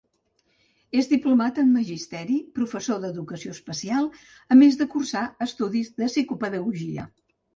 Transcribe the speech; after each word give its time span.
És 1.01 1.09
diplomat 1.09 1.59
en 1.63 1.67
magisteri, 1.73 2.37
professor 2.55 3.03
d'educació 3.03 3.53
especial, 3.57 4.09
a 4.55 4.59
més 4.63 4.79
de 4.81 4.89
cursar 4.95 5.23
estudis 5.47 5.95
de 6.01 6.11
psicopedagogia. 6.13 7.07